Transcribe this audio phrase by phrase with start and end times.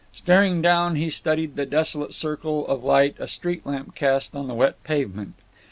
[0.15, 4.55] Staring down, he studied the desolate circle of light a street lamp cast on the
[4.55, 5.35] wet pavement.